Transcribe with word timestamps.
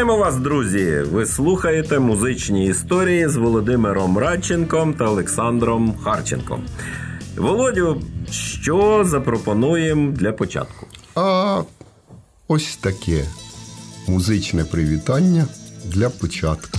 Вітаємо 0.00 0.18
вас, 0.18 0.36
друзі! 0.36 1.02
Ви 1.12 1.26
слухаєте 1.26 1.98
музичні 1.98 2.66
історії 2.66 3.28
з 3.28 3.36
Володимиром 3.36 4.18
Радченком 4.18 4.94
та 4.94 5.04
Олександром 5.04 5.94
Харченком. 6.04 6.64
Володю, 7.36 8.02
що 8.30 9.04
запропонуємо 9.04 10.12
для 10.12 10.32
початку? 10.32 10.86
А 11.14 11.62
ось 12.48 12.76
таке 12.76 13.24
музичне 14.08 14.64
привітання 14.64 15.46
для 15.84 16.10
початку. 16.10 16.78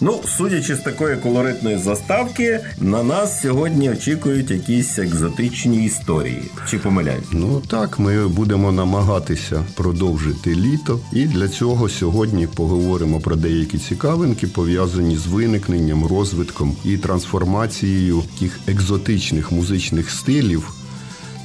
Ну, 0.00 0.20
судячи 0.26 0.74
з 0.74 0.78
такої 0.78 1.16
колоритної 1.16 1.78
заставки, 1.78 2.60
на 2.80 3.02
нас 3.02 3.40
сьогодні 3.40 3.90
очікують 3.90 4.50
якісь 4.50 4.98
екзотичні 4.98 5.84
історії. 5.84 6.42
Чи 6.70 6.78
помиляють? 6.78 7.24
Ну 7.32 7.62
так, 7.70 7.98
ми 7.98 8.28
будемо 8.28 8.72
намагатися 8.72 9.64
продовжити 9.74 10.54
літо, 10.54 11.00
і 11.12 11.26
для 11.26 11.48
цього 11.48 11.88
сьогодні 11.88 12.46
поговоримо 12.46 13.20
про 13.20 13.36
деякі 13.36 13.78
цікавинки, 13.78 14.46
пов'язані 14.46 15.16
з 15.16 15.26
виникненням, 15.26 16.06
розвитком 16.06 16.76
і 16.84 16.96
трансформацією 16.96 18.22
таких 18.34 18.60
екзотичних 18.66 19.52
музичних 19.52 20.10
стилів. 20.10 20.74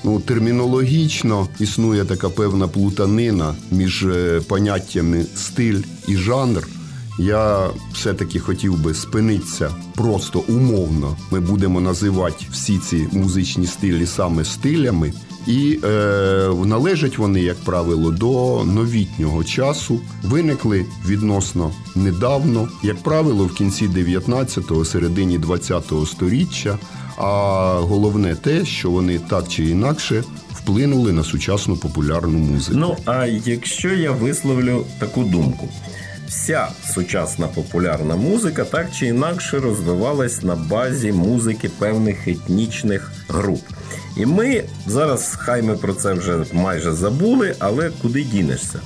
Ну, 0.04 0.20
термінологічно 0.20 1.48
існує 1.60 2.06
така 2.06 2.30
певна 2.30 2.68
плутанина 2.68 3.56
між 3.72 4.04
е, 4.04 4.42
поняттями 4.48 5.26
стиль 5.36 5.82
і 6.08 6.16
жанр. 6.16 6.68
Я 7.20 7.70
все-таки 7.94 8.40
хотів 8.40 8.78
би 8.78 8.94
спинитися 8.94 9.72
просто 9.96 10.44
умовно. 10.48 11.18
Ми 11.32 11.40
будемо 11.40 11.82
називати 11.82 12.46
всі 12.52 12.78
ці 12.78 13.08
музичні 13.12 13.68
стилі 13.68 14.06
саме 14.06 14.46
стилями, 14.46 15.14
і 15.48 15.80
е, 15.84 15.90
належать 16.66 17.18
вони, 17.18 17.42
як 17.42 17.58
правило, 17.58 18.12
до 18.12 18.64
новітнього 18.66 19.44
часу. 19.44 20.00
Виникли 20.24 20.86
відносно 21.08 21.72
недавно, 21.96 22.70
як 22.84 23.04
правило, 23.04 23.46
в 23.46 23.54
кінці 23.54 23.88
19-го, 23.88 24.86
середині 24.86 25.40
20-го 25.40 26.06
сторіччя. 26.06 26.78
А 27.18 27.74
головне 27.82 28.36
те, 28.36 28.66
що 28.66 28.92
вони 28.92 29.20
так 29.20 29.48
чи 29.48 29.66
інакше 29.66 30.24
вплинули 30.54 31.14
на 31.14 31.24
сучасну 31.24 31.78
популярну 31.78 32.38
музику. 32.38 32.78
Ну 32.78 32.98
а 33.06 33.26
якщо 33.26 33.90
я 33.90 34.12
висловлю 34.12 34.86
таку 35.00 35.24
думку. 35.24 35.70
Вся 36.30 36.68
сучасна 36.94 37.48
популярна 37.48 38.16
музика 38.16 38.66
так 38.66 38.88
чи 38.92 39.06
інакше 39.06 39.60
розвивалась 39.60 40.44
на 40.44 40.56
базі 40.56 41.12
музики 41.12 41.70
певних 41.80 42.28
етнічних 42.28 43.12
груп. 43.28 43.62
І 44.18 44.26
ми 44.26 44.64
зараз, 44.88 45.36
хай 45.38 45.62
ми 45.62 45.78
про 45.78 45.94
це 45.94 46.14
вже 46.14 46.46
майже 46.54 46.94
забули, 46.94 47.56
але 47.60 47.92
куди 48.02 48.24
дінешся? 48.24 48.80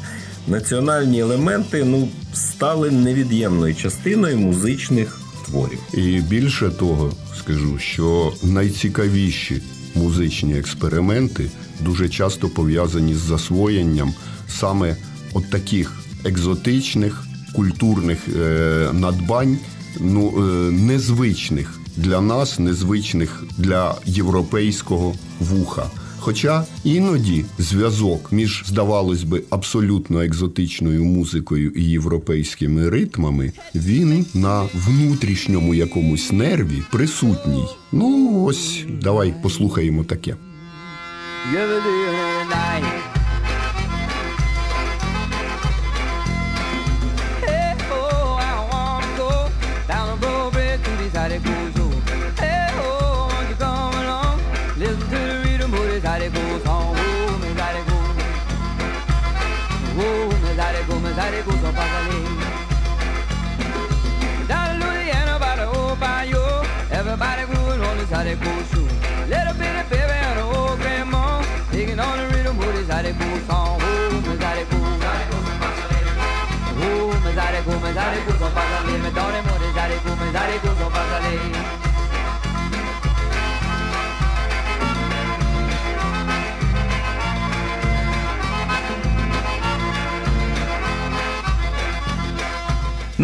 Національні 0.47 1.19
елементи 1.19 1.84
ну, 1.84 2.09
стали 2.34 2.91
невід'ємною 2.91 3.75
частиною 3.75 4.38
музичних 4.38 5.19
творів. 5.45 5.79
І 5.94 6.22
більше 6.22 6.69
того, 6.69 7.13
скажу, 7.39 7.79
що 7.79 8.34
найцікавіші 8.44 9.62
музичні 9.95 10.57
експерименти 10.57 11.50
дуже 11.79 12.09
часто 12.09 12.50
пов'язані 12.50 13.16
з 13.16 13.19
засвоєнням 13.19 14.13
саме 14.47 14.95
от 15.34 15.50
таких 15.50 15.94
екзотичних 16.25 17.23
культурних 17.53 18.19
е, 18.36 18.90
надбань, 18.94 19.58
ну 20.00 20.34
е, 20.38 20.72
незвичних 20.72 21.80
для 21.97 22.22
нас, 22.22 22.59
незвичних 22.59 23.44
для 23.58 23.96
європейського 24.06 25.14
вуха. 25.40 25.84
Хоча 26.19 26.66
іноді 26.84 27.46
зв'язок 27.59 28.31
між, 28.31 28.63
здавалось 28.66 29.24
би, 29.24 29.44
абсолютно 29.50 30.22
екзотичною 30.22 31.03
музикою 31.03 31.72
і 31.72 31.84
європейськими 31.84 32.90
ритмами, 32.90 33.52
він 33.75 34.25
на 34.34 34.63
внутрішньому 34.74 35.74
якомусь 35.74 36.31
нерві 36.31 36.84
присутній. 36.92 37.66
Ну 37.92 38.44
ось 38.46 38.86
давай 39.02 39.34
послухаємо 39.42 40.03
таке. 40.03 40.36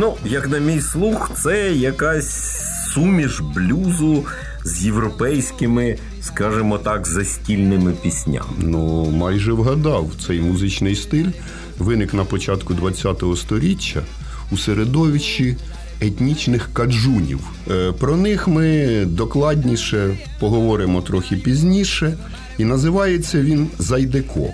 Ну, 0.01 0.15
як 0.25 0.49
на 0.49 0.57
мій 0.59 0.81
слух, 0.81 1.31
це 1.43 1.71
якась 1.71 2.59
суміш 2.93 3.41
блюзу 3.55 4.25
з 4.63 4.85
європейськими, 4.85 5.97
скажімо 6.21 6.77
так, 6.77 7.07
застільними 7.07 7.91
піснями. 8.03 8.47
Ну, 8.57 9.05
майже 9.05 9.53
вгадав, 9.53 10.11
цей 10.27 10.41
музичний 10.41 10.95
стиль 10.95 11.29
виник 11.77 12.13
на 12.13 12.23
початку 12.23 12.75
ХХ 12.75 13.38
століття 13.38 14.01
у 14.51 14.57
середовищі 14.57 15.57
етнічних 16.01 16.69
каджунів. 16.73 17.39
Е, 17.71 17.91
про 17.91 18.17
них 18.17 18.47
ми 18.47 18.88
докладніше 19.05 20.17
поговоримо 20.39 21.01
трохи 21.01 21.35
пізніше, 21.35 22.17
і 22.57 22.65
називається 22.65 23.41
він 23.41 23.67
Зайдеко. 23.79 24.49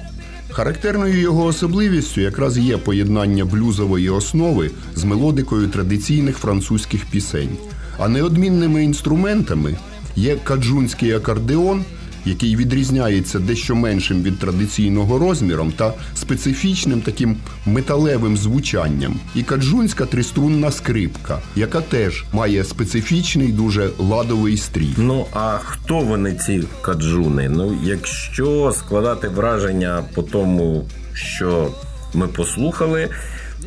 Характерною 0.55 1.19
його 1.19 1.45
особливістю 1.45 2.21
якраз 2.21 2.57
є 2.57 2.77
поєднання 2.77 3.45
блюзової 3.45 4.09
основи 4.09 4.71
з 4.95 5.03
мелодикою 5.03 5.67
традиційних 5.67 6.37
французьких 6.37 7.05
пісень, 7.05 7.57
а 7.99 8.07
неодмінними 8.07 8.83
інструментами 8.83 9.75
є 10.15 10.35
каджунський 10.35 11.11
акордеон, 11.11 11.83
який 12.25 12.55
відрізняється 12.55 13.39
дещо 13.39 13.75
меншим 13.75 14.23
від 14.23 14.39
традиційного 14.39 15.19
розміром 15.19 15.71
та 15.71 15.93
специфічним 16.15 17.01
таким 17.01 17.37
металевим 17.65 18.37
звучанням, 18.37 19.19
і 19.35 19.43
каджунська 19.43 20.05
триструнна 20.05 20.71
скрипка, 20.71 21.39
яка 21.55 21.81
теж 21.81 22.23
має 22.33 22.63
специфічний 22.63 23.51
дуже 23.51 23.89
ладовий 23.99 24.57
стрій. 24.57 24.89
Ну 24.97 25.25
а 25.33 25.57
хто 25.57 25.99
вони 25.99 26.33
ці 26.33 26.63
каджуни? 26.81 27.49
Ну, 27.49 27.77
якщо 27.83 28.73
складати 28.77 29.27
враження 29.27 30.03
по 30.13 30.23
тому, 30.23 30.85
що 31.13 31.71
ми 32.13 32.27
послухали, 32.27 33.09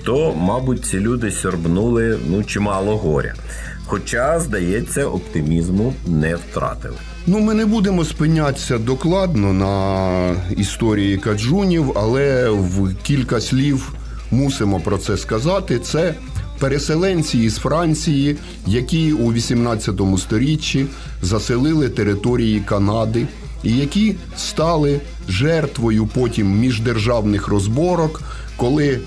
то, 0.05 0.35
мабуть, 0.35 0.85
ці 0.85 1.01
люди 1.01 1.31
сьорбнули 1.31 2.19
ну 2.29 2.45
чимало 2.45 2.97
горя. 2.97 3.35
Хоча, 3.87 4.41
здається, 4.41 5.07
оптимізму 5.07 5.95
не 6.07 6.37
втратили. 6.37 6.97
Ну, 7.31 7.41
ми 7.41 7.55
не 7.55 7.67
будемо 7.67 8.05
спинятися 8.05 8.79
докладно 8.79 9.53
на 9.53 10.53
історії 10.57 11.19
каджунів, 11.19 11.93
але 11.97 12.51
в 12.51 12.95
кілька 13.03 13.41
слів 13.41 13.93
мусимо 14.31 14.81
про 14.81 14.99
це 14.99 15.17
сказати. 15.17 15.79
Це 15.79 16.15
переселенці 16.59 17.39
із 17.39 17.57
Франції, 17.57 18.37
які 18.67 19.13
у 19.13 19.33
18 19.33 20.01
сторіччі 20.19 20.87
заселили 21.23 21.89
території 21.89 22.61
Канади, 22.61 23.27
і 23.63 23.77
які 23.77 24.15
стали 24.37 25.01
жертвою 25.29 26.07
потім 26.07 26.59
міждержавних 26.59 27.49
розборок, 27.49 28.23
коли 28.57 29.01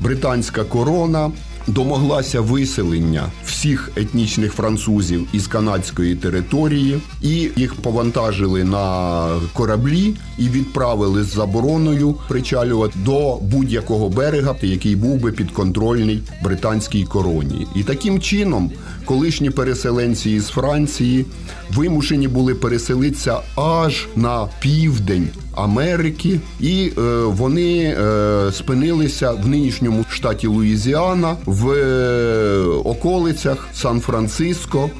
британська 0.00 0.64
корона 0.64 1.30
домоглася 1.68 2.40
виселення 2.40 3.26
всіх 3.44 3.90
етнічних 3.96 4.52
французів 4.52 5.26
із 5.32 5.46
канадської 5.46 6.16
території, 6.16 7.00
і 7.22 7.50
їх 7.56 7.74
повантажили 7.74 8.64
на 8.64 9.28
кораблі 9.52 10.14
і 10.38 10.48
відправили 10.48 11.24
з 11.24 11.34
забороною 11.34 12.14
причалювати 12.28 12.98
до 13.04 13.36
будь-якого 13.36 14.08
берега, 14.08 14.56
який 14.62 14.96
був 14.96 15.20
би 15.20 15.32
підконтрольний 15.32 16.22
британській 16.44 17.04
короні. 17.04 17.66
І 17.74 17.82
таким 17.82 18.20
чином 18.20 18.70
колишні 19.04 19.50
переселенці 19.50 20.30
із 20.30 20.46
Франції 20.46 21.26
вимушені 21.70 22.28
були 22.28 22.54
переселитися 22.54 23.38
аж 23.56 24.08
на 24.16 24.48
південь 24.60 25.28
Америки, 25.58 26.40
і 26.60 26.92
е, 26.98 27.00
вони 27.24 27.78
е, 27.82 28.52
спинилися 28.52 29.30
в 29.30 29.48
нинішньому 29.48 30.04
штаті 30.10 30.46
Луїзіана 30.46 31.36
в 31.46 31.70
е, 31.70 32.64
околицях 32.84 33.68
Сан-Франциско. 33.74 34.90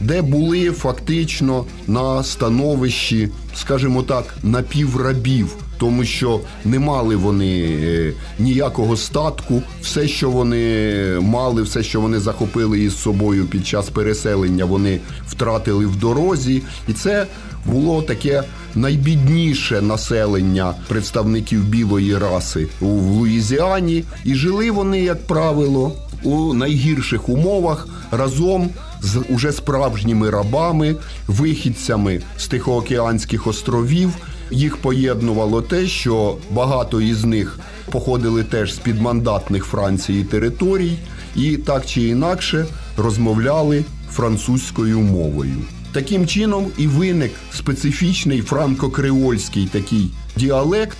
Де 0.00 0.22
були 0.22 0.70
фактично 0.70 1.64
на 1.86 2.22
становищі, 2.22 3.28
скажімо 3.54 4.02
так, 4.02 4.34
напіврабів, 4.42 5.56
тому 5.78 6.04
що 6.04 6.40
не 6.64 6.78
мали 6.78 7.16
вони 7.16 7.60
е, 7.62 8.12
ніякого 8.38 8.96
статку, 8.96 9.62
все, 9.82 10.08
що 10.08 10.30
вони 10.30 11.04
мали, 11.20 11.62
все, 11.62 11.82
що 11.82 12.00
вони 12.00 12.20
захопили 12.20 12.80
із 12.80 13.02
собою 13.02 13.46
під 13.46 13.66
час 13.66 13.90
переселення, 13.90 14.64
вони 14.64 15.00
втратили 15.28 15.86
в 15.86 15.96
дорозі, 15.96 16.62
і 16.88 16.92
це 16.92 17.26
було 17.66 18.02
таке 18.02 18.42
найбідніше 18.74 19.82
населення 19.82 20.74
представників 20.88 21.64
білої 21.64 22.18
раси 22.18 22.68
у 22.80 22.86
Луїзіані, 22.86 24.04
і 24.24 24.34
жили 24.34 24.70
вони, 24.70 25.02
як 25.02 25.26
правило, 25.26 25.92
у 26.22 26.54
найгірших 26.54 27.28
умовах 27.28 27.88
разом 28.10 28.70
з 29.02 29.22
уже 29.28 29.52
справжніми 29.52 30.30
рабами, 30.30 30.96
вихідцями 31.26 32.20
з 32.38 32.48
Тихоокеанських 32.48 33.46
островів. 33.46 34.12
Їх 34.50 34.76
поєднувало 34.76 35.62
те, 35.62 35.86
що 35.86 36.36
багато 36.50 37.00
із 37.00 37.24
них 37.24 37.58
походили 37.90 38.44
теж 38.44 38.74
з 38.74 38.78
підмандатних 38.78 39.64
Франції 39.64 40.24
територій, 40.24 40.98
і 41.36 41.56
так 41.56 41.86
чи 41.86 42.02
інакше 42.02 42.66
розмовляли 42.96 43.84
французькою 44.10 45.00
мовою. 45.00 45.56
Таким 45.92 46.26
чином 46.26 46.66
і 46.78 46.86
виник 46.86 47.32
специфічний 47.52 48.42
франко-креольський 48.42 49.68
такий 49.68 50.10
діалект. 50.36 50.98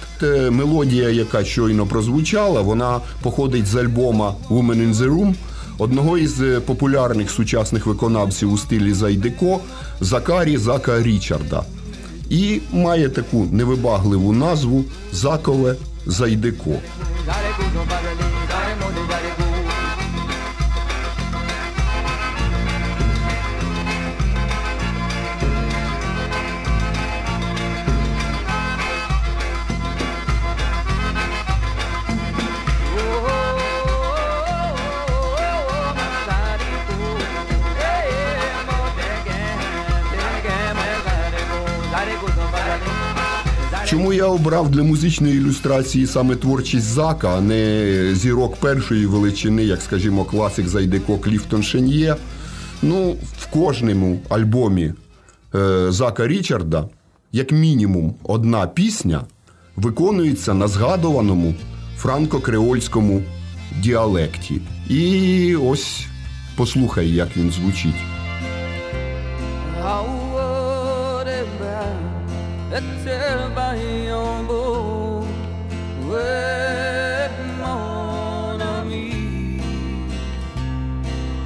Мелодія, 0.50 1.08
яка 1.08 1.44
щойно 1.44 1.86
прозвучала, 1.86 2.60
вона 2.60 3.00
походить 3.22 3.66
з 3.66 3.76
альбома 3.76 4.34
«Woman 4.50 4.76
in 4.76 4.94
the 4.94 5.10
Room», 5.10 5.34
одного 5.78 6.18
із 6.18 6.42
е, 6.42 6.60
популярних 6.60 7.30
сучасних 7.30 7.86
виконавців 7.86 8.52
у 8.52 8.58
стилі 8.58 8.92
Зайдеко 8.92 9.60
Закарі 10.00 10.56
Зака 10.56 11.02
Річарда. 11.02 11.64
І 12.30 12.60
має 12.72 13.08
таку 13.08 13.48
невибагливу 13.52 14.32
назву 14.32 14.84
Закове 15.12 15.76
Зайдеко. 16.06 16.70
Чому 43.86 44.12
я 44.12 44.26
обрав 44.26 44.70
для 44.70 44.82
музичної 44.82 45.36
ілюстрації 45.36 46.06
саме 46.06 46.36
творчість 46.36 46.86
Зака, 46.86 47.36
а 47.36 47.40
не 47.40 48.14
зірок 48.14 48.56
першої 48.56 49.06
величини, 49.06 49.64
як 49.64 49.82
скажімо, 49.82 50.24
класик 50.24 50.68
Зайдеко 50.68 51.18
Кліфтон 51.18 51.62
Шен'є? 51.62 52.16
Ну, 52.82 53.16
в 53.38 53.46
кожному 53.46 54.20
альбомі 54.28 54.92
е, 55.54 55.86
Зака 55.92 56.26
Річарда, 56.26 56.88
як 57.32 57.52
мінімум, 57.52 58.14
одна 58.22 58.66
пісня 58.66 59.20
виконується 59.76 60.54
на 60.54 60.68
згадуваному 60.68 61.54
франко-креольському 62.02 63.22
діалекті. 63.82 64.60
І 64.88 65.56
ось 65.56 66.06
послухай, 66.56 67.10
як 67.10 67.36
він 67.36 67.50
звучить. 67.50 68.15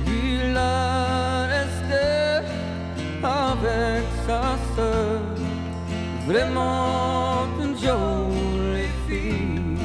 Il 0.06 0.56
avec 3.22 4.04
sa 4.26 4.42
sœur, 4.74 5.20
vraiment 6.26 7.46
une 7.62 7.76
jolie 7.78 8.94
fille. 9.06 9.76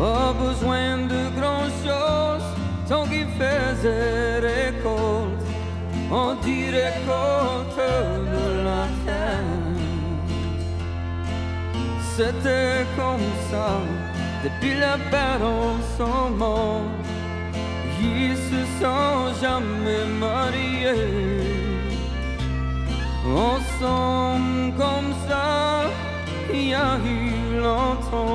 Pas 0.00 0.32
besoin 0.32 0.96
de 1.12 1.22
grand 1.38 1.68
chose 1.84 2.46
tant 2.88 3.04
qu'il 3.10 3.28
faisait 3.40 4.38
récolte, 4.50 5.46
on 6.10 6.34
dit 6.44 6.68
récolte 6.80 7.82
de 8.34 8.46
la 8.68 8.84
terre. 9.04 9.60
C'était 12.16 12.86
comme 12.96 13.28
ça 13.50 13.70
depuis 14.42 14.76
la 14.86 14.96
parents 15.16 15.78
sont 15.98 16.30
morts, 16.42 16.94
ils 18.02 18.38
se 18.50 18.60
sont 18.80 19.18
jamais 19.44 20.04
mariés. 20.26 21.60
Ensemble 23.48 24.72
comme 24.82 25.12
ça, 25.28 25.90
il 26.52 26.68
y 26.70 26.74
a 26.74 26.96
eu 27.16 27.60
longtemps. 27.60 28.29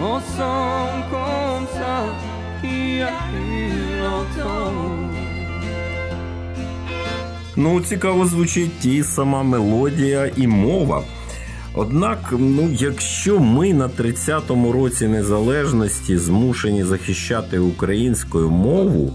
Ensemble 0.00 1.04
comme. 1.10 1.50
Ну, 7.62 7.80
цікаво 7.80 8.26
звучить 8.26 8.78
ті 8.78 9.02
сама 9.02 9.42
мелодія 9.42 10.30
і 10.36 10.46
мова. 10.46 11.02
Однак, 11.74 12.34
ну, 12.38 12.68
якщо 12.72 13.40
ми 13.40 13.74
на 13.74 13.88
30-му 13.88 14.72
році 14.72 15.08
незалежності 15.08 16.18
змушені 16.18 16.84
захищати 16.84 17.58
українську 17.58 18.38
мову, 18.38 19.12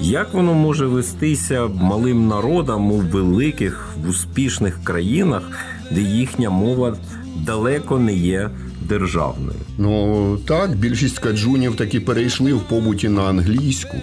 як 0.00 0.34
воно 0.34 0.54
може 0.54 0.86
вестися 0.86 1.66
малим 1.66 2.28
народам 2.28 2.92
у 2.92 2.96
великих, 2.96 3.94
успішних 4.08 4.84
країнах, 4.84 5.50
де 5.90 6.00
їхня 6.00 6.50
мова 6.50 6.96
далеко 7.36 7.98
не 7.98 8.14
є 8.14 8.50
державною. 8.88 9.58
Ну 9.78 10.38
так, 10.46 10.76
більшість 10.76 11.18
каджунів 11.18 11.76
таки 11.76 12.00
перейшли 12.00 12.52
в 12.52 12.60
побуті 12.60 13.08
на 13.08 13.22
англійську. 13.22 13.96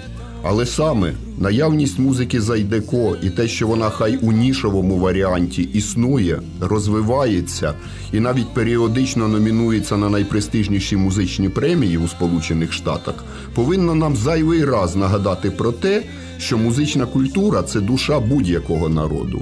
Але 0.45 0.65
саме 0.65 1.13
наявність 1.37 1.99
музики 1.99 2.41
Зайдеко 2.41 3.17
і 3.21 3.29
те, 3.29 3.47
що 3.47 3.67
вона 3.67 3.89
хай 3.89 4.17
у 4.17 4.31
нішовому 4.31 4.99
варіанті 4.99 5.61
існує, 5.61 6.41
розвивається 6.59 7.73
і 8.13 8.19
навіть 8.19 8.53
періодично 8.53 9.27
номінується 9.27 9.97
на 9.97 10.09
найпрестижніші 10.09 10.97
музичні 10.97 11.49
премії 11.49 11.97
у 11.97 12.07
Сполучених 12.07 12.73
Штатах, 12.73 13.23
повинно 13.55 13.95
нам 13.95 14.15
зайвий 14.15 14.65
раз 14.65 14.95
нагадати 14.95 15.51
про 15.51 15.71
те, 15.71 16.03
що 16.37 16.57
музична 16.57 17.05
культура 17.05 17.63
це 17.63 17.79
душа 17.79 18.19
будь-якого 18.19 18.89
народу. 18.89 19.41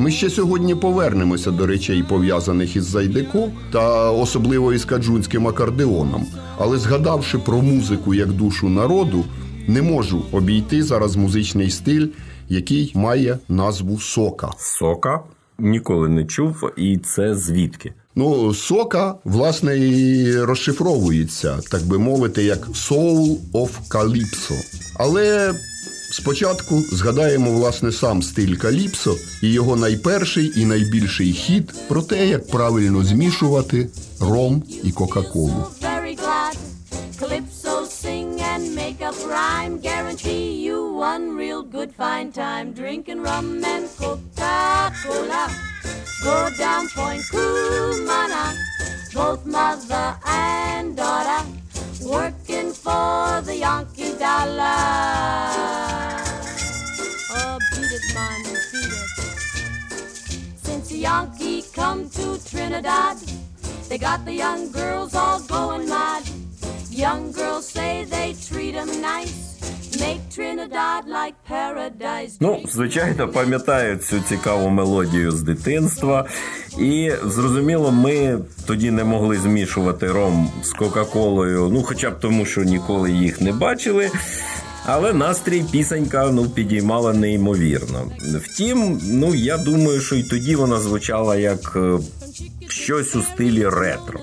Ми 0.00 0.10
ще 0.10 0.30
сьогодні 0.30 0.74
повернемося 0.74 1.50
до 1.50 1.66
речей, 1.66 2.02
пов'язаних 2.02 2.76
із 2.76 2.84
Зайдеко 2.84 3.50
та 3.72 4.10
особливо 4.10 4.72
із 4.72 4.84
каджунським 4.84 5.48
акордеоном. 5.48 6.26
Але 6.58 6.78
згадавши 6.78 7.38
про 7.38 7.62
музику 7.62 8.14
як 8.14 8.32
душу 8.32 8.68
народу, 8.68 9.24
не 9.68 9.82
можу 9.82 10.22
обійти 10.32 10.82
зараз 10.82 11.16
музичний 11.16 11.70
стиль, 11.70 12.06
який 12.48 12.92
має 12.94 13.38
назву 13.48 14.00
сока. 14.00 14.50
Сока 14.58 15.20
ніколи 15.58 16.08
не 16.08 16.24
чув, 16.24 16.70
і 16.76 16.98
це 16.98 17.34
звідки? 17.34 17.92
Ну, 18.14 18.54
сока, 18.54 19.14
власне, 19.24 19.78
і 19.78 20.36
розшифровується, 20.36 21.58
так 21.70 21.86
би 21.86 21.98
мовити, 21.98 22.42
як 22.42 22.68
Soul 22.68 23.36
of 23.52 23.70
Calypso. 23.90 24.54
Але 24.98 25.54
спочатку 26.10 26.82
згадаємо 26.92 27.50
власне 27.50 27.92
сам 27.92 28.22
стиль 28.22 28.56
Каліпсо 28.56 29.16
і 29.42 29.52
його 29.52 29.76
найперший 29.76 30.52
і 30.60 30.64
найбільший 30.64 31.32
хід 31.32 31.74
про 31.88 32.02
те, 32.02 32.26
як 32.26 32.48
правильно 32.48 33.04
змішувати 33.04 33.88
ром 34.20 34.62
і 34.84 34.92
Кока-Колу. 34.92 35.66
Both 49.14 49.44
mother 49.44 50.14
and 50.24 50.96
daughter. 50.96 51.44
Working 52.02 52.72
for 52.72 53.42
the 53.42 53.56
Yankee 53.56 54.14
dollar. 54.18 55.99
Oh, 58.16 58.44
beat 58.72 58.92
it. 59.00 60.56
Since 60.64 60.88
the 60.88 60.98
Yankee 60.98 61.62
come 61.74 62.08
to 62.10 62.38
Trinidad, 62.50 63.16
they 63.88 63.98
got 63.98 64.24
the 64.24 64.32
young 64.32 64.70
girls 64.72 65.14
all 65.14 65.40
going 65.40 65.88
mad. 65.88 66.22
Young 66.90 67.32
girls 67.32 67.68
say 67.68 68.04
they 68.04 68.34
treat 68.48 68.74
'em 68.74 68.88
nice. 69.00 69.50
Ну, 72.40 72.60
звичайно, 72.68 73.28
пам'ятаю 73.28 73.96
цю 73.96 74.20
цікаву 74.28 74.68
мелодію 74.68 75.32
з 75.32 75.42
дитинства. 75.42 76.24
І 76.78 77.12
зрозуміло, 77.24 77.90
ми 77.92 78.38
тоді 78.66 78.90
не 78.90 79.04
могли 79.04 79.36
змішувати 79.38 80.12
ром 80.12 80.50
з 80.62 80.72
Кока-Колою, 80.72 81.68
ну 81.72 81.82
хоча 81.82 82.10
б 82.10 82.20
тому, 82.20 82.46
що 82.46 82.62
ніколи 82.62 83.12
їх 83.12 83.40
не 83.40 83.52
бачили. 83.52 84.10
Але 84.92 85.12
настрій 85.12 85.64
пісенька 85.72 86.30
ну, 86.30 86.44
підіймала 86.44 87.12
неймовірно. 87.12 88.12
Втім, 88.44 89.00
ну 89.04 89.34
я 89.34 89.58
думаю, 89.58 90.00
що 90.00 90.16
і 90.16 90.22
тоді 90.22 90.56
вона 90.56 90.80
звучала 90.80 91.36
як 91.36 91.72
е, 91.76 91.98
щось 92.68 93.16
у 93.16 93.22
стилі 93.22 93.68
ретро. 93.68 94.20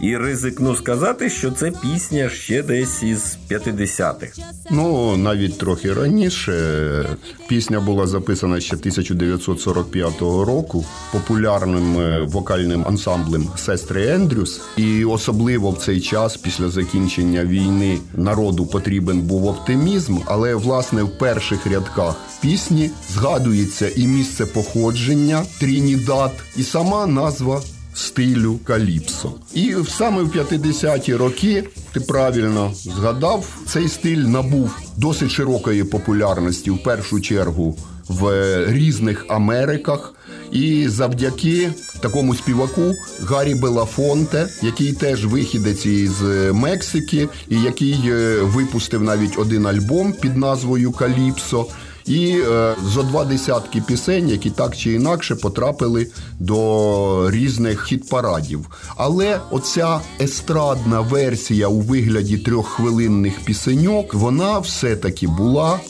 І 0.00 0.16
ризикну 0.16 0.76
сказати, 0.76 1.30
що 1.30 1.50
це 1.50 1.70
пісня 1.70 2.28
ще 2.28 2.62
десь 2.62 3.02
із 3.02 3.36
50-х. 3.50 4.38
Ну, 4.70 5.16
навіть 5.16 5.58
трохи 5.58 5.92
раніше. 5.92 7.16
Пісня 7.48 7.80
була 7.80 8.06
записана 8.06 8.60
ще 8.60 8.76
1945 8.76 10.20
року 10.20 10.84
популярним 11.12 12.00
е, 12.00 12.26
вокальним 12.28 12.84
ансамблем 12.88 13.48
Сестри 13.56 14.08
Ендрюс. 14.08 14.60
І 14.76 15.04
особливо 15.04 15.70
в 15.70 15.78
цей 15.78 16.00
час, 16.00 16.36
після 16.36 16.68
закінчення 16.68 17.44
війни, 17.44 17.98
народу 18.14 18.66
потрібен 18.66 19.20
був 19.20 19.46
оптимізм. 19.46 20.18
Але 20.26 20.54
власне 20.54 21.02
в 21.02 21.18
перших 21.18 21.66
рядках 21.66 22.16
пісні 22.40 22.90
згадується 23.10 23.88
і 23.96 24.06
місце 24.06 24.46
походження 24.46 25.42
Трінідад, 25.60 26.32
і 26.56 26.62
сама 26.62 27.06
назва 27.06 27.62
стилю 27.94 28.58
Каліпсо. 28.64 29.32
І 29.54 29.74
саме 29.88 30.22
в 30.22 30.36
50-ті 30.36 31.14
роки, 31.14 31.64
ти 31.92 32.00
правильно 32.00 32.72
згадав, 32.74 33.46
цей 33.68 33.88
стиль 33.88 34.16
набув 34.16 34.78
досить 34.96 35.30
широкої 35.30 35.84
популярності 35.84 36.70
в 36.70 36.82
першу 36.82 37.20
чергу 37.20 37.78
в 38.08 38.54
різних 38.68 39.26
Америках. 39.28 40.14
І 40.52 40.88
завдяки 40.88 41.72
такому 42.00 42.34
співаку 42.34 42.92
Гаррі 43.22 43.54
Белафонте, 43.54 44.48
який 44.62 44.92
теж 44.92 45.26
вихідець 45.26 45.86
із 45.86 46.22
Мексики, 46.52 47.28
і 47.48 47.60
який 47.60 48.00
е, 48.06 48.38
випустив 48.42 49.02
навіть 49.02 49.38
один 49.38 49.66
альбом 49.66 50.12
під 50.12 50.36
назвою 50.36 50.92
Каліпсо. 50.92 51.66
І 52.06 52.38
е, 52.38 52.74
зо 52.84 53.02
два 53.02 53.24
десятки 53.24 53.80
пісень, 53.80 54.28
які 54.28 54.50
так 54.50 54.76
чи 54.76 54.92
інакше 54.92 55.34
потрапили 55.34 56.06
до 56.38 57.30
різних 57.30 57.84
хіт-парадів. 57.84 58.66
Але 58.96 59.40
оця 59.50 60.00
естрадна 60.20 61.00
версія 61.00 61.68
у 61.68 61.80
вигляді 61.80 62.38
трьоххвилинних 62.38 63.40
пісеньок, 63.40 64.14
вона 64.14 64.58
все-таки 64.58 65.26
була 65.26 65.80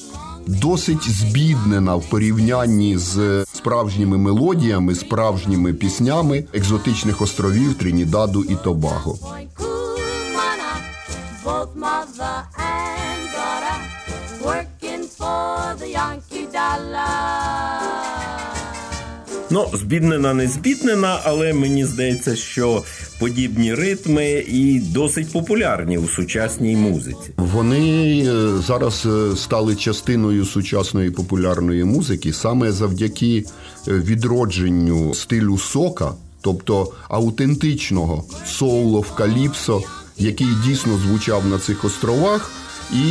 досить 0.46 1.10
збіднена 1.10 1.94
в 1.94 2.08
порівнянні 2.10 2.98
з 2.98 3.44
справжніми 3.54 4.18
мелодіями, 4.18 4.94
справжніми 4.94 5.72
піснями 5.74 6.44
екзотичних 6.52 7.22
островів 7.22 7.74
Тринідаду 7.74 8.44
і 8.44 8.56
Тобаго. 8.64 9.18
The 15.76 15.86
Yankee 15.86 16.46
dollar. 16.52 18.14
Ну, 19.50 19.66
збіднена, 19.72 20.34
не 20.34 20.48
збіднена, 20.48 21.20
але 21.24 21.52
мені 21.52 21.84
здається, 21.84 22.36
що 22.36 22.82
подібні 23.18 23.74
ритми 23.74 24.44
і 24.48 24.80
досить 24.80 25.32
популярні 25.32 25.98
у 25.98 26.08
сучасній 26.08 26.76
музиці. 26.76 27.32
Вони 27.36 28.18
е, 28.26 28.58
зараз 28.66 29.06
е, 29.06 29.36
стали 29.36 29.76
частиною 29.76 30.44
сучасної 30.44 31.10
популярної 31.10 31.84
музики 31.84 32.32
саме 32.32 32.72
завдяки 32.72 33.44
е, 33.88 33.92
відродженню 33.92 35.14
стилю 35.14 35.58
сока, 35.58 36.12
тобто 36.40 36.92
аутентичного 37.08 38.24
соул 38.46 38.96
of 38.96 39.14
каліпсо, 39.16 39.82
який 40.18 40.48
дійсно 40.66 40.98
звучав 40.98 41.46
на 41.46 41.58
цих 41.58 41.84
островах. 41.84 42.50
І 42.92 43.08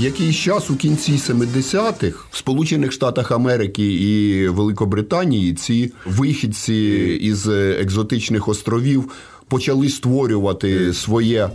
якийсь 0.00 0.36
час 0.36 0.70
у 0.70 0.76
кінці 0.76 1.12
70-х 1.12 2.24
в 2.30 2.36
Сполучених 2.36 2.92
Штатах 2.92 3.30
Америки 3.30 3.92
і 3.92 4.48
Великобританії 4.48 5.54
ці 5.54 5.92
вихідці 6.06 6.74
із 7.20 7.48
екзотичних 7.48 8.48
островів 8.48 9.10
почали 9.48 9.88
створювати 9.88 10.94
своє 10.94 11.50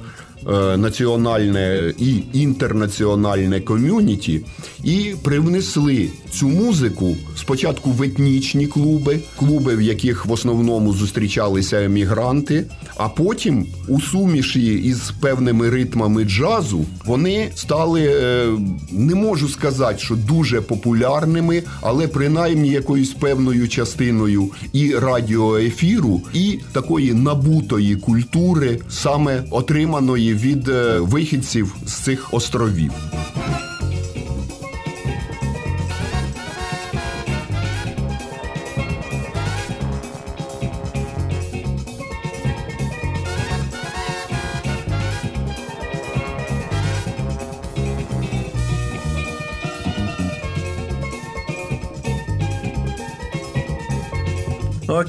е, 0.47 0.77
національне 0.77 1.93
і 1.99 2.23
інтернаціональне 2.33 3.61
ком'юніті 3.61 4.45
і 4.83 5.15
привнесли 5.23 6.09
цю 6.39 6.47
музику 6.47 7.17
спочатку 7.35 7.91
в 7.91 8.03
етнічні 8.03 8.67
клуби, 8.67 9.19
клуби, 9.35 9.75
в 9.75 9.81
яких 9.81 10.25
в 10.25 10.31
основному 10.31 10.93
зустрічалися 10.93 11.83
емігранти, 11.83 12.65
а 12.97 13.09
потім 13.09 13.65
у 13.87 14.01
суміші 14.01 14.73
із 14.73 15.11
певними 15.21 15.69
ритмами 15.69 16.23
джазу 16.23 16.85
вони 17.05 17.51
стали, 17.55 18.01
е, 18.01 18.47
не 18.91 19.15
можу 19.15 19.47
сказати, 19.47 19.99
що 19.99 20.15
дуже 20.15 20.61
популярними, 20.61 21.63
але 21.81 22.07
принаймні 22.07 22.69
якоюсь 22.69 23.13
певною 23.13 23.67
частиною 23.67 24.49
і 24.73 24.95
радіоефіру, 24.95 26.21
і 26.33 26.59
такої 26.71 27.13
набутої 27.13 27.95
культури, 27.95 28.79
саме 28.89 29.43
отриманої 29.51 30.33
від 30.33 30.67
е, 30.67 30.99
вихідців 30.99 31.75
з 31.85 31.93
цих 31.93 32.33
островів. 32.33 32.91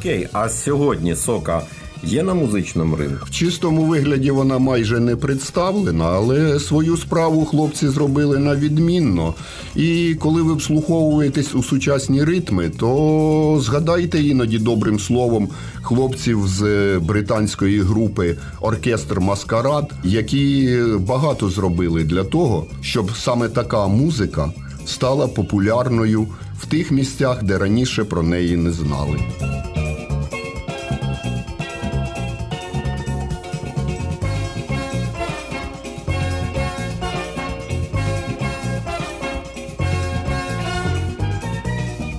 Окей, 0.07 0.29
а 0.33 0.49
сьогодні 0.49 1.17
сока 1.17 1.63
є 2.05 2.23
на 2.23 2.35
музичному 2.35 2.97
ринку? 2.97 3.27
В 3.27 3.31
чистому 3.31 3.85
вигляді 3.85 4.31
вона 4.31 4.59
майже 4.59 5.01
не 5.01 5.17
представлена, 5.17 6.05
але 6.05 6.61
свою 6.61 6.97
справу 6.97 7.45
хлопці 7.45 7.89
зробили 7.89 8.39
на 8.39 8.57
відмінно. 8.57 9.35
І 9.77 10.17
коли 10.21 10.43
ви 10.43 10.55
вслуховуєтесь 10.55 11.55
у 11.55 11.63
сучасні 11.63 12.25
ритми, 12.25 12.71
то 12.71 13.59
згадайте 13.63 14.23
іноді 14.23 14.59
добрим 14.59 14.99
словом 14.99 15.49
хлопців 15.83 16.47
з 16.47 16.63
британської 16.99 17.81
групи 17.81 18.37
Оркестр 18.61 19.21
Маскарад, 19.21 19.93
які 20.05 20.79
багато 20.99 21.49
зробили 21.49 22.05
для 22.05 22.25
того, 22.25 22.67
щоб 22.81 23.11
саме 23.17 23.49
така 23.49 23.87
музика 23.87 24.51
стала 24.85 25.27
популярною 25.29 26.27
в 26.59 26.67
тих 26.67 26.91
місцях, 26.91 27.43
де 27.43 27.59
раніше 27.59 28.05
про 28.05 28.23
неї 28.23 28.57
не 28.57 28.73
знали. 28.73 29.19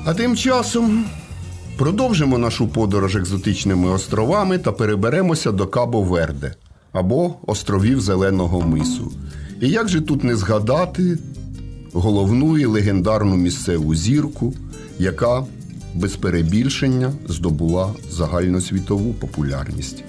А 0.08 0.14
тим 0.14 0.36
часом 0.36 1.06
Продовжимо 1.78 2.38
нашу 2.38 2.68
подорож 2.68 3.16
екзотичними 3.16 3.90
островами 3.90 4.58
та 4.58 4.72
переберемося 4.72 5.52
до 5.52 5.68
Кабо 5.68 6.02
Верде 6.02 6.56
або 6.92 7.36
островів 7.48 8.02
Зеленого 8.02 8.62
Мису. 8.62 9.12
І 9.62 9.70
як 9.70 9.90
же 9.90 10.02
тут 10.02 10.24
не 10.24 10.36
згадати 10.36 11.18
головну 11.94 12.58
і 12.58 12.66
легендарну 12.66 13.36
місцеву 13.36 13.96
зірку, 13.96 14.54
яка 15.00 15.46
без 15.94 16.16
перебільшення 16.16 17.14
здобула 17.28 17.94
загальносвітову 18.10 19.14
популярність? 19.14 20.04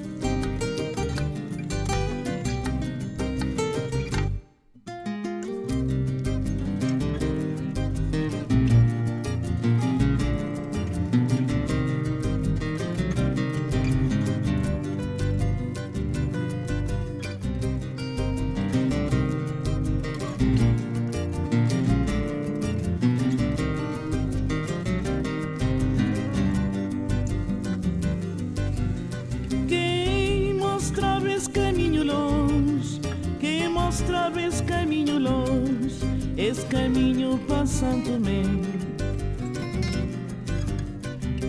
Esse 36.58 36.66
caminho 36.66 37.38
passando 37.46 38.18
me. 38.18 38.42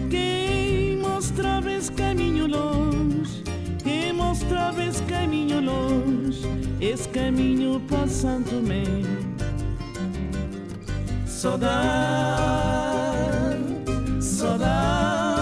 Quem 0.09 0.97
mostrava 0.97 1.71
esse 1.71 1.91
caminho 1.91 2.45
longe, 2.47 3.43
quem 3.83 4.13
mostrava 4.13 4.83
esse 4.83 5.01
caminho 5.03 5.61
longe, 5.61 6.43
esse 6.79 7.09
caminho 7.09 7.81
passando 7.89 8.61
me. 8.61 9.03
Saudade, 11.25 11.63
saudade. 14.21 15.39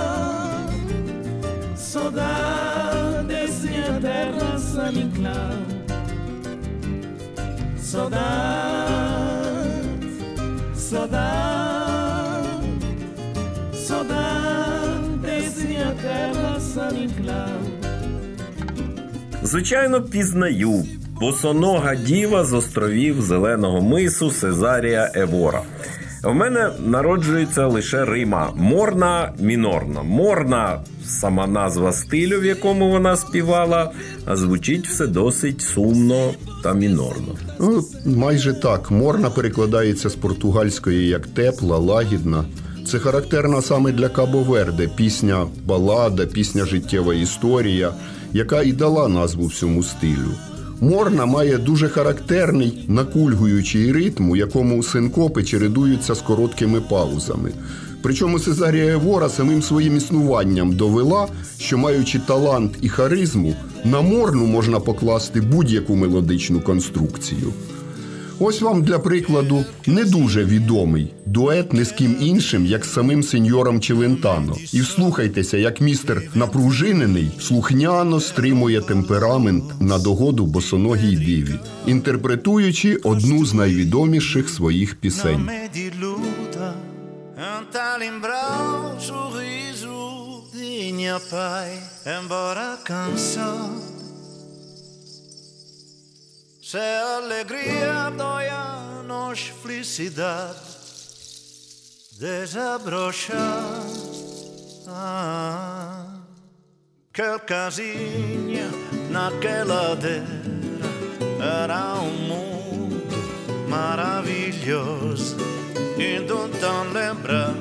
Saudade 1.75 3.27
minha 3.67 3.99
terra 3.99 4.57
Saudade, 4.57 5.65
saudade 7.77 9.16
Звичайно, 19.43 20.01
пізнаю 20.01 20.85
босонога 21.21 21.95
діва 21.95 22.43
з 22.43 22.53
островів 22.53 23.21
Зеленого 23.21 23.81
мису 23.81 24.31
Сезарія 24.31 25.11
Евора. 25.15 25.61
В 26.23 26.33
мене 26.33 26.69
народжується 26.85 27.67
лише 27.67 28.05
Рима 28.05 28.51
морна 28.55 29.33
мінорна. 29.39 30.03
Морна 30.03 30.79
сама 31.05 31.47
назва 31.47 31.93
стилю, 31.93 32.39
в 32.39 32.45
якому 32.45 32.89
вона 32.89 33.15
співала, 33.15 33.91
а 34.25 34.35
звучить 34.35 34.87
все 34.87 35.07
досить 35.07 35.61
сумно 35.61 36.31
та 36.63 36.73
мінорно. 36.73 37.35
Ну, 37.59 37.83
майже 38.05 38.53
так. 38.53 38.91
Морна 38.91 39.29
перекладається 39.29 40.09
з 40.09 40.15
португальської 40.15 41.07
як 41.07 41.27
тепла, 41.27 41.77
лагідна. 41.77 42.45
Це 42.91 42.99
характерна 42.99 43.61
саме 43.61 43.91
для 43.91 44.09
Кабо 44.09 44.39
Верде 44.39 44.89
пісня 44.95 45.47
балада, 45.65 46.25
пісня 46.25 46.65
життєва 46.65 47.13
історія, 47.13 47.93
яка 48.33 48.61
і 48.61 48.71
дала 48.71 49.07
назву 49.07 49.45
всьому 49.45 49.83
стилю. 49.83 50.31
Морна 50.81 51.25
має 51.25 51.57
дуже 51.57 51.89
характерний 51.89 52.85
накульгуючий 52.87 53.91
ритм, 53.91 54.29
у 54.29 54.35
якому 54.35 54.83
синкопи 54.83 55.43
чередуються 55.43 56.15
з 56.15 56.21
короткими 56.21 56.81
паузами. 56.81 57.51
Причому 58.01 58.39
Сезарія 58.39 58.93
Евора 58.93 59.29
самим 59.29 59.61
своїм 59.61 59.97
існуванням 59.97 60.75
довела, 60.75 61.27
що 61.59 61.77
маючи 61.77 62.19
талант 62.19 62.71
і 62.81 62.89
харизму, 62.89 63.55
на 63.85 64.01
морну 64.01 64.45
можна 64.45 64.79
покласти 64.79 65.41
будь-яку 65.41 65.95
мелодичну 65.95 66.61
конструкцію. 66.61 67.53
Ось 68.39 68.61
вам 68.61 68.83
для 68.83 68.99
прикладу 68.99 69.65
не 69.87 70.05
дуже 70.05 70.45
відомий 70.45 71.13
дует 71.25 71.73
не 71.73 71.85
з 71.85 71.91
ким 71.91 72.15
іншим, 72.21 72.65
як 72.65 72.85
з 72.85 72.93
самим 72.93 73.23
сеньором 73.23 73.81
Челентано. 73.81 74.55
І 74.73 74.81
вслухайтеся, 74.81 75.57
як 75.57 75.81
містер 75.81 76.21
напружинений 76.35 77.31
слухняно 77.39 78.19
стримує 78.19 78.81
темперамент 78.81 79.81
на 79.81 79.99
догоду 79.99 80.45
босоногій 80.45 81.15
диві, 81.15 81.59
інтерпретуючи 81.85 82.95
одну 82.95 83.45
з 83.45 83.53
найвідоміших 83.53 84.49
своїх 84.49 84.97
di 85.01 85.09
un 93.35 93.96
Se 96.69 96.77
a 96.77 97.15
alegria 97.15 98.11
dói 98.17 98.49
a 98.49 99.01
nós 99.07 99.39
felicidade 99.63 100.59
desabrochar. 102.19 103.37
Ah, 104.85 106.07
aquela 107.09 107.39
casinha 107.39 108.69
naquela 109.09 109.91
ladeira 109.91 110.27
era 111.39 112.01
um 112.01 112.11
mundo 112.27 113.07
maravilhoso. 113.69 115.37
Então 115.97 116.49
lembrar, 116.91 117.53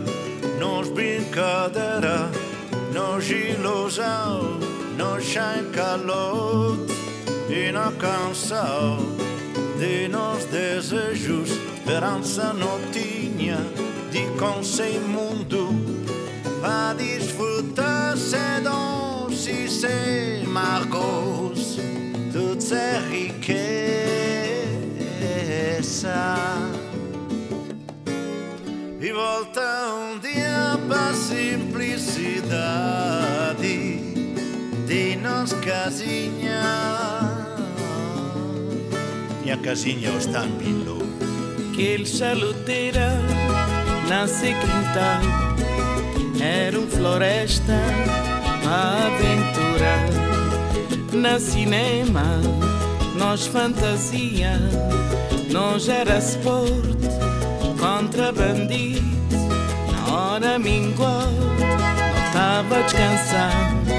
nos 0.59 0.89
brincadeira, 0.89 2.29
nos 2.93 3.31
ilusão, 3.31 4.59
nos 4.99 5.25
sem 5.25 5.71
e 7.49 7.71
na 7.71 7.93
canção 7.93 8.99
de 9.79 10.09
nos 10.09 10.45
desejos, 10.47 11.51
esperança 11.51 12.53
não 12.53 12.81
tinha 12.91 13.59
de 14.11 14.27
com 14.39 14.61
sem 14.63 14.99
mundo 15.01 15.71
a 16.63 16.95
desfrutar 16.95 18.17
sem 18.17 18.63
dons 18.63 19.47
e 19.47 19.69
sem 19.69 20.47
margos, 20.47 21.79
tudo 22.33 22.75
é 22.75 22.99
riqueza. 23.11 23.67
E 29.01 29.13
volta 29.13 29.61
um 29.95 30.19
dia 30.19 30.79
pra 30.89 31.15
simplicidade 31.15 34.01
de 34.87 35.17
nós 35.17 35.53
casinha. 35.53 37.26
Minha 39.47 39.59
casinha 39.59 40.11
está 40.11 40.45
em 40.45 40.51
Pilo. 40.57 40.99
Aquele 41.71 42.05
chaluteira 42.05 43.13
nasce 44.09 44.47
quintal 44.47 45.23
Era 46.43 46.77
um 46.77 46.89
floresta, 46.89 47.79
uma 48.65 49.07
aventura 49.07 49.99
Na 51.13 51.39
cinema, 51.39 52.25
nós 53.17 53.47
fantasia 53.47 54.59
Nós 55.53 55.89
era 55.89 56.19
sport, 56.19 56.99
contra 57.79 58.33
bandido 58.33 59.01
Na 59.93 60.13
hora 60.13 60.59
mingual, 60.59 61.31
não 61.31 62.33
tava 62.33 62.83
descansando 62.83 63.93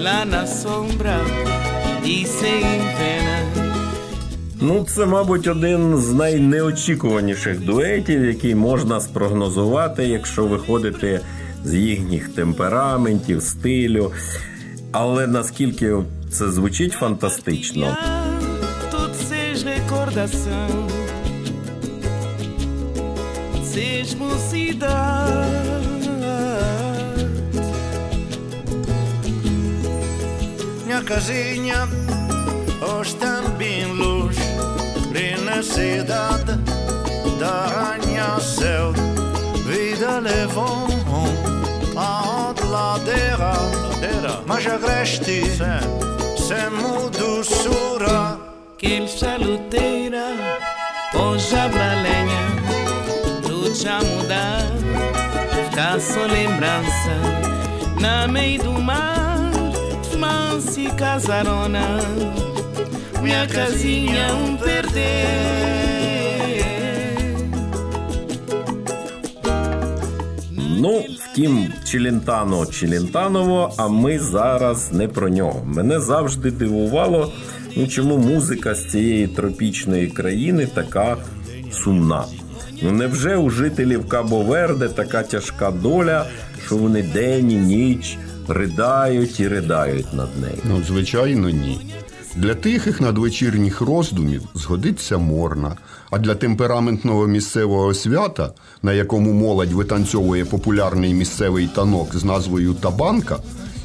Lá 0.00 0.24
na 0.24 0.46
sombra 0.46 1.18
e 2.02 2.24
sem 2.24 2.62
pena 2.96 3.65
Ну, 4.60 4.84
це, 4.88 5.06
мабуть, 5.06 5.46
один 5.46 5.96
з 5.96 6.12
найнеочікуваніших 6.12 7.64
дуетів, 7.64 8.24
який 8.24 8.54
можна 8.54 9.00
спрогнозувати, 9.00 10.06
якщо 10.06 10.46
виходити 10.46 11.20
з 11.64 11.74
їхніх 11.74 12.28
темпераментів, 12.28 13.42
стилю. 13.42 14.12
Але 14.92 15.26
наскільки 15.26 15.96
це 16.30 16.50
звучить 16.50 16.92
фантастично, 16.92 17.96
Tudo 18.90 19.14
seja 19.28 19.64
recordação, 19.74 20.86
seja 23.72 24.16
mocidade. 24.16 25.56
Minha 30.86 31.02
casinha 31.10 31.80
hoje 32.80 33.14
também 33.16 33.55
din 35.16 35.62
sedad 35.62 36.58
Daranja 37.40 38.40
sev 38.40 38.92
Videle 39.66 40.46
a 40.56 41.26
Pa 41.94 42.22
od 42.48 42.58
ladera 42.70 43.56
Maja 44.46 44.78
grešti 44.78 45.44
Se 46.46 46.70
mu 46.70 47.10
dusura 47.18 48.36
Kjell 48.78 49.08
salutera 49.08 50.28
Poža 51.12 51.64
lenha 52.04 52.44
Tu 53.46 53.82
ća 53.82 53.98
mudar 53.98 54.66
da 55.76 55.76
Caço 55.76 56.26
lembrança 56.26 57.16
Na 58.00 58.26
meio 58.26 58.62
do 58.62 58.72
mar 58.72 59.36
Mães 60.20 60.74
se 60.74 60.86
casaram 60.98 62.45
minha 63.26 63.46
casinha 63.46 64.32
um 64.34 64.56
perder. 64.56 65.66
Ну, 70.78 71.04
втім, 71.18 71.72
Челентано 71.84 72.66
Челентаново, 72.66 73.74
а 73.76 73.88
ми 73.88 74.18
зараз 74.18 74.92
не 74.92 75.08
про 75.08 75.28
нього. 75.28 75.62
Мене 75.64 76.00
завжди 76.00 76.50
дивувало, 76.50 77.32
ну 77.76 77.86
чому 77.86 78.16
музика 78.16 78.74
з 78.74 78.90
цієї 78.90 79.26
тропічної 79.26 80.06
країни 80.06 80.68
така 80.74 81.16
сумна. 81.72 82.24
Ну 82.82 82.92
невже 82.92 83.36
у 83.36 83.50
жителів 83.50 84.08
Кабо-Верде 84.08 84.88
така 84.88 85.22
тяжка 85.22 85.70
доля, 85.70 86.26
що 86.66 86.76
вони 86.76 87.02
день 87.02 87.52
і 87.52 87.56
ніч 87.56 88.18
ридають 88.48 89.40
і 89.40 89.48
ридають 89.48 90.14
над 90.14 90.28
нею? 90.40 90.58
Ну, 90.64 90.82
звичайно, 90.86 91.50
ні. 91.50 91.96
Для 92.36 92.54
тихих 92.54 93.00
надвечірніх 93.00 93.80
роздумів 93.80 94.42
згодиться 94.54 95.18
морна, 95.18 95.76
а 96.10 96.18
для 96.18 96.34
темпераментного 96.34 97.26
місцевого 97.26 97.94
свята, 97.94 98.52
на 98.82 98.92
якому 98.92 99.32
молодь 99.32 99.72
витанцьовує 99.72 100.44
популярний 100.44 101.14
місцевий 101.14 101.66
танок 101.66 102.16
з 102.16 102.24
назвою 102.24 102.74
Табанка, 102.74 103.38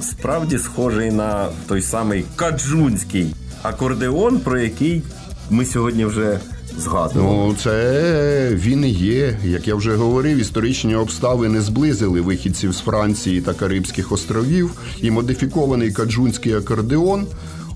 справді 0.00 0.58
схожий 0.58 1.10
на 1.10 1.48
той 1.68 1.82
самий 1.82 2.24
каджунський 2.36 3.34
акордеон, 3.62 4.40
про 4.40 4.58
який 4.58 5.02
ми 5.50 5.64
сьогодні 5.64 6.04
вже 6.04 6.40
згадували. 6.78 7.36
Ну, 7.36 7.54
це 7.62 8.50
він 8.52 8.84
є. 8.84 9.38
Як 9.44 9.68
я 9.68 9.74
вже 9.74 9.96
говорив, 9.96 10.38
історичні 10.38 10.94
обставини 10.96 11.60
зблизили 11.60 12.20
вихідців 12.20 12.72
з 12.72 12.78
Франції 12.78 13.40
та 13.40 13.54
Карибських 13.54 14.12
островів, 14.12 14.70
і 15.00 15.10
модифікований 15.10 15.92
каджунський 15.92 16.54
акордеон, 16.54 17.26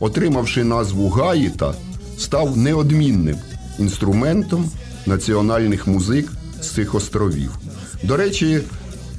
отримавши 0.01 0.65
назву 0.65 1.09
Гаїта, 1.09 1.75
став 2.19 2.57
неодмінним 2.57 3.37
інструментом 3.79 4.71
національних 5.07 5.87
музик 5.87 6.33
з 6.61 6.71
цих 6.71 6.95
островів. 6.95 7.51
До 8.03 8.17
речі, 8.17 8.61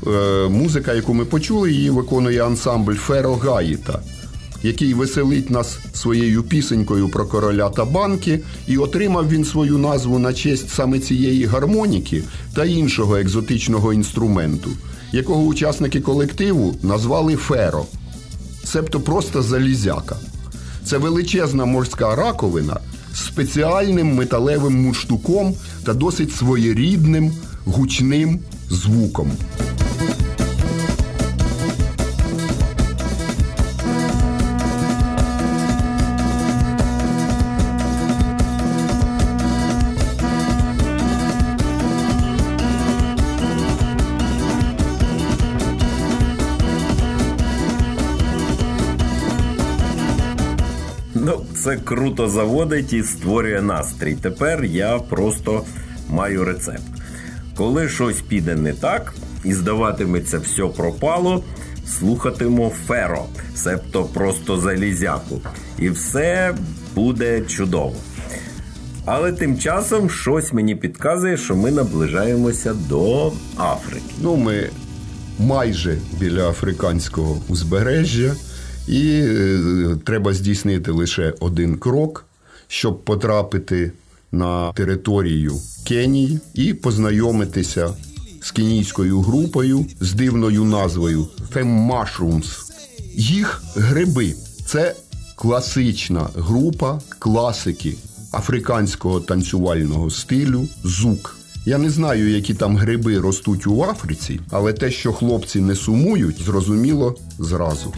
е, 0.08 0.48
музика, 0.50 0.94
яку 0.94 1.14
ми 1.14 1.26
почули, 1.26 1.72
її 1.72 1.90
виконує 1.90 2.46
ансамбль 2.46 2.96
Феро 2.96 3.36
Гаїта 3.36 4.00
який 4.64 4.94
веселить 4.94 5.50
нас 5.50 5.80
своєю 5.94 6.44
пісенькою 6.44 7.10
про 7.10 7.26
короля 7.26 7.70
та 7.70 7.86
банки, 7.86 8.40
і 8.68 8.78
отримав 8.78 9.30
він 9.30 9.46
свою 9.46 9.78
назву 9.78 10.20
на 10.20 10.34
честь 10.34 10.70
саме 10.70 11.00
цієї 11.00 11.46
гармоніки 11.46 12.24
та 12.56 12.66
іншого 12.66 13.18
екзотичного 13.18 13.94
інструменту, 13.94 14.70
якого 15.12 15.44
учасники 15.44 16.02
колективу 16.02 16.76
назвали 16.84 17.36
Феро, 17.36 17.86
себто 18.64 19.00
просто 19.00 19.42
залізяка. 19.42 20.16
Це 20.86 20.98
величезна 20.98 21.66
морська 21.66 22.16
раковина 22.16 22.80
з 23.14 23.26
спеціальним 23.26 24.16
металевим 24.16 24.84
мундштуком 24.84 25.54
та 25.84 25.94
досить 25.94 26.36
своєрідним 26.36 27.32
гучним 27.66 28.40
звуком. 28.70 29.32
Ну, 51.16 51.46
це 51.56 51.78
круто 51.78 52.30
заводить 52.30 52.94
і 52.94 53.04
створює 53.04 53.62
настрій. 53.62 54.16
Тепер 54.22 54.66
я 54.66 55.00
просто 55.00 55.64
маю 56.10 56.44
рецепт. 56.44 56.97
Коли 57.58 57.90
щось 57.90 58.22
піде 58.22 58.56
не 58.56 58.74
так 58.74 59.14
і 59.44 59.54
здаватиметься, 59.54 60.40
все 60.40 60.64
пропало, 60.64 61.44
слухатиму 62.00 62.74
феро, 62.88 63.26
себто 63.56 64.04
просто 64.04 64.58
залізяку. 64.58 65.42
І 65.80 65.90
все 65.90 66.56
буде 66.96 67.42
чудово. 67.42 67.96
Але 69.06 69.32
тим 69.32 69.60
часом 69.60 70.10
щось 70.10 70.54
мені 70.54 70.76
підказує, 70.76 71.38
що 71.38 71.56
ми 71.56 71.72
наближаємося 71.72 72.74
до 72.74 73.32
Африки. 73.58 74.14
Ну, 74.22 74.36
ми 74.36 74.70
майже 75.40 75.98
біля 76.20 76.50
африканського 76.50 77.38
узбережжя, 77.48 78.36
і 78.88 79.22
е, 79.24 79.60
треба 80.06 80.34
здійснити 80.34 80.92
лише 80.92 81.34
один 81.40 81.78
крок, 81.78 82.26
щоб 82.68 83.04
потрапити 83.04 83.92
на 84.32 84.74
територію 84.74 85.54
Кенії 85.84 86.40
і 86.54 86.74
познайомитися 86.74 87.94
з 88.42 88.52
кенійською 88.52 89.22
групою 89.22 89.86
з 90.00 90.14
дивною 90.14 90.64
назвою 90.64 91.28
Mushrooms. 91.56 92.72
Їх 93.16 93.64
гриби 93.76 94.34
це 94.66 94.96
класична 95.36 96.30
група 96.36 97.02
класики 97.20 97.96
африканського 98.32 99.20
танцювального 99.20 100.10
стилю 100.10 100.68
зук. 100.84 101.38
Я 101.66 101.78
не 101.78 101.90
знаю, 101.90 102.30
які 102.30 102.54
там 102.54 102.78
гриби 102.78 103.20
ростуть 103.20 103.68
у 103.68 103.84
Африці, 103.84 104.40
але 104.52 104.74
те, 104.74 104.92
що 104.92 105.14
хлопці 105.14 105.62
не 105.62 105.76
сумують, 105.76 106.42
зрозуміло 106.42 107.16
зразу. 107.40 107.94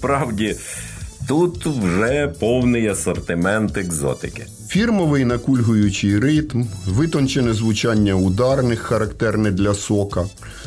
Справді, 0.00 0.56
тут 1.28 1.66
вже 1.66 2.28
повний 2.40 2.88
асортимент 2.88 3.76
екзотики. 3.76 4.46
Фірмовий 4.68 5.24
накульгуючий 5.24 6.18
ритм, 6.18 6.64
витончене 6.86 7.54
звучання 7.54 8.14
ударних, 8.14 8.80
характерне 8.80 9.50
для 9.50 9.74
сока. 9.74 10.24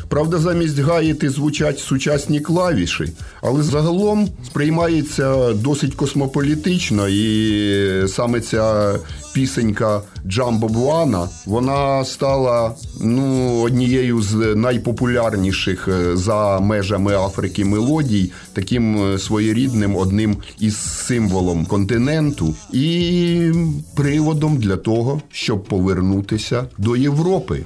Правда, 0.08 0.38
замість 0.38 0.78
гаїти 0.78 1.30
звучать 1.30 1.78
сучасні 1.78 2.40
клавіші, 2.40 3.12
але 3.42 3.62
загалом 3.62 4.28
сприймається 4.46 5.52
досить 5.52 5.94
космополітично, 5.94 7.08
і 7.08 8.08
саме 8.08 8.40
ця 8.40 8.94
пісенька 9.34 10.02
Джамбо 10.26 10.68
Буана 10.68 11.28
вона 11.46 12.04
стала 12.04 12.74
ну, 13.00 13.60
однією 13.60 14.22
з 14.22 14.54
найпопулярніших 14.54 15.88
е, 15.88 16.16
за 16.16 16.60
межами 16.60 17.16
Африки 17.16 17.64
мелодій, 17.64 18.32
таким 18.52 19.14
е, 19.14 19.18
своєрідним 19.18 19.96
одним 19.96 20.36
із 20.60 20.76
символом 20.76 21.66
континенту 21.66 22.54
і 22.72 23.52
приводом 23.94 24.56
для 24.56 24.76
того, 24.76 25.20
щоб 25.32 25.64
повернутися 25.64 26.64
до 26.78 26.96
Європи. 26.96 27.62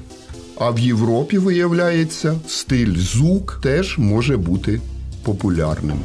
А 0.60 0.70
в 0.70 0.78
Європі, 0.78 1.38
виявляється, 1.38 2.34
стиль 2.46 2.96
зук 2.96 3.60
теж 3.62 3.98
може 3.98 4.36
бути 4.36 4.80
популярним. 5.22 5.98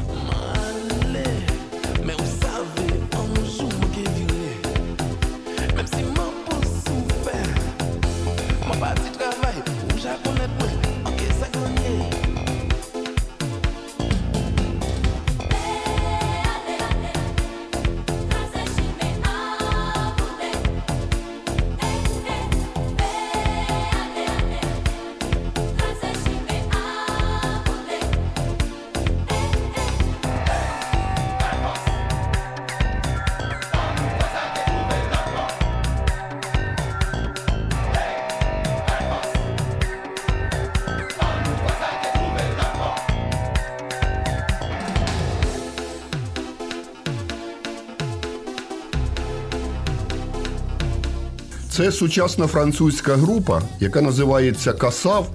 Це 51.75 51.91
сучасна 51.91 52.47
французька 52.47 53.15
група, 53.15 53.61
яка 53.79 54.01
називається 54.01 54.73
Касав, 54.73 55.27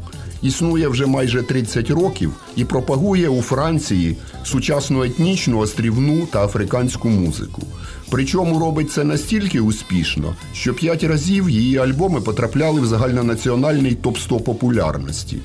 існує 0.42 0.88
вже 0.88 1.06
майже 1.06 1.42
30 1.42 1.90
років 1.90 2.32
і 2.56 2.64
пропагує 2.64 3.28
у 3.28 3.42
Франції 3.42 4.16
сучасну 4.44 5.04
етнічну, 5.04 5.58
острівну 5.58 6.26
та 6.26 6.44
африканську 6.44 7.08
музику. 7.08 7.62
Причому 8.10 8.58
робить 8.58 8.92
це 8.92 9.04
настільки 9.04 9.60
успішно, 9.60 10.36
що 10.52 10.74
5 10.74 11.04
разів 11.04 11.50
її 11.50 11.78
альбоми 11.78 12.20
потрапляли 12.20 12.80
в 12.80 12.86
загальнонаціональний 12.86 13.96
топ-100 14.02 14.40
популярності. 14.40 15.36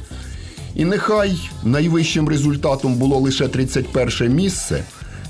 І 0.75 0.86
нехай 0.86 1.49
найвищим 1.63 2.29
результатом 2.29 2.95
було 2.95 3.17
лише 3.17 3.47
31 3.47 4.34
місце 4.36 4.84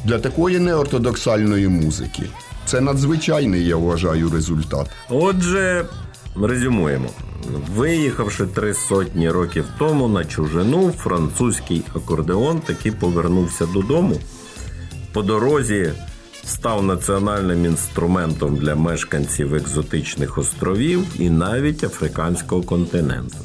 для 0.06 0.20
такої 0.20 0.60
неортодоксальної 0.60 1.68
музики. 1.68 2.24
Це 2.66 2.82
надзвичайний, 2.82 3.66
я 3.66 3.76
вважаю, 3.76 4.30
результат. 4.30 4.90
Отже, 5.10 5.86
резюмуємо. 6.42 7.10
Виїхавши 7.76 8.46
три 8.46 8.74
сотні 8.74 9.30
років 9.30 9.66
тому 9.80 10.08
на 10.08 10.26
чужину, 10.26 10.92
французький 10.92 11.84
акордеон 11.96 12.60
таки 12.60 12.92
повернувся 12.92 13.66
додому. 13.66 14.16
По 15.14 15.22
дорозі 15.22 15.92
став 16.46 16.84
національним 16.84 17.66
інструментом 17.66 18.56
для 18.56 18.76
мешканців 18.76 19.56
екзотичних 19.56 20.38
островів 20.38 21.06
і 21.20 21.30
навіть 21.30 21.84
африканського 21.84 22.62
континенту. 22.62 23.38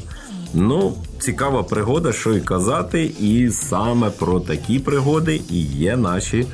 Ну, 0.54 0.94
цікава 1.18 1.62
пригода, 1.62 2.12
що 2.12 2.34
й 2.34 2.40
казати, 2.40 3.12
і 3.20 3.50
саме 3.50 4.10
про 4.10 4.40
такі 4.40 4.78
пригоди 4.78 5.40
і 5.50 5.62
є 5.62 5.96
наші 5.96 6.46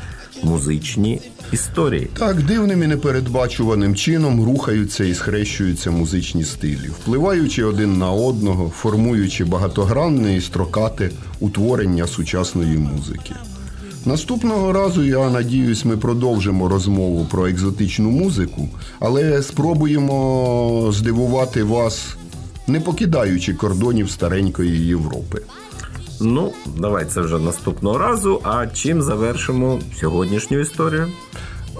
музичні 0.43 1.21
історії. 1.53 2.11
Так, 2.19 2.43
дивним 2.43 2.83
і 2.83 2.87
непередбачуваним 2.87 3.95
чином 3.95 4.45
рухаються 4.45 5.05
і 5.05 5.15
схрещуються 5.15 5.91
музичні 5.91 6.45
стилі, 6.45 6.91
впливаючи 7.01 7.65
один 7.65 7.99
на 7.99 8.11
одного, 8.11 8.73
формуючи 8.77 9.45
багатогранне 9.45 10.37
і 10.37 10.41
строкате 10.41 11.11
утворення 11.41 12.07
сучасної 12.07 12.79
музики. 12.79 13.35
Наступного 14.07 14.73
разу, 14.73 15.05
я 15.05 15.31
надіюсь, 15.31 15.85
ми 15.85 15.97
продовжимо 15.97 16.69
розмову 16.69 17.27
про 17.31 17.47
екзотичну 17.47 18.11
музику, 18.11 18.69
але 19.01 19.43
спробуємо 19.43 20.93
здивувати 20.93 21.63
вас, 21.63 22.17
не 22.67 22.81
покидаючи 22.81 23.55
кордонів 23.55 24.11
старенької 24.11 24.87
Європи. 24.87 25.43
Ну, 26.27 26.53
давай 26.77 27.05
це 27.05 27.21
вже 27.21 27.39
наступного 27.39 27.99
разу. 27.99 28.41
А 28.43 28.67
чим 28.67 29.03
завершимо 29.03 29.81
сьогоднішню 30.01 30.61
історію? 30.61 31.09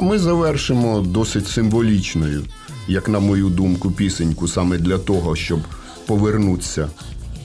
Ми 0.01 0.19
завершимо 0.19 1.01
досить 1.01 1.47
символічною, 1.49 2.43
як 2.89 3.09
на 3.09 3.21
мою 3.21 3.49
думку, 3.49 3.91
пісеньку 3.91 4.49
саме 4.49 4.79
для 4.79 4.99
того, 4.99 5.37
щоб 5.37 5.61
повернутися 6.07 6.89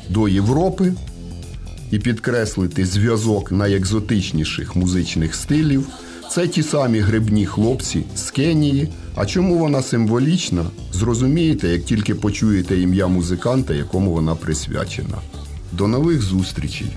до 0.09 0.27
Європи 0.27 0.93
і 1.91 1.99
підкреслити 1.99 2.85
зв'язок 2.85 3.51
найекзотичніших 3.51 4.75
музичних 4.75 5.35
стилів. 5.35 5.87
Це 6.31 6.47
ті 6.47 6.63
самі 6.63 6.99
грибні 6.99 7.45
хлопці 7.45 8.03
з 8.15 8.31
Кенії. 8.31 8.87
А 9.15 9.25
чому 9.25 9.57
вона 9.57 9.81
символічна? 9.81 10.65
Зрозумієте, 10.93 11.67
як 11.67 11.83
тільки 11.83 12.15
почуєте 12.15 12.81
ім'я 12.81 13.07
музиканта, 13.07 13.73
якому 13.73 14.11
вона 14.11 14.35
присвячена. 14.35 15.17
До 15.71 15.87
нових 15.87 16.21
зустрічей! 16.21 16.91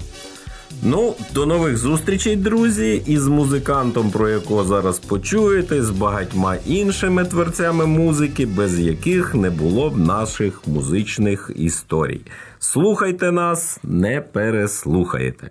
Ну, 0.83 1.15
до 1.35 1.47
нових 1.47 1.77
зустрічей, 1.77 2.37
друзі, 2.37 3.03
із 3.07 3.27
музикантом, 3.27 4.11
про 4.11 4.29
якого 4.29 4.65
зараз 4.65 4.99
почуєте, 4.99 5.83
з 5.83 5.91
багатьма 5.91 6.57
іншими 6.67 7.25
творцями 7.25 7.87
музики, 7.87 8.47
без 8.47 8.81
яких 8.81 9.35
не 9.35 9.51
було 9.51 9.91
б 9.91 9.99
наших 9.99 10.67
музичних 10.67 11.51
історій. 11.57 12.21
Слухайте 12.59 13.33
нас, 13.33 13.79
не 13.83 14.21
переслухаєте. 14.21 15.51